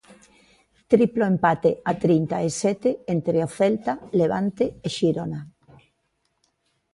[0.91, 5.41] Triplo empate a trinta e sete entre o Celta, Levante e Xirona.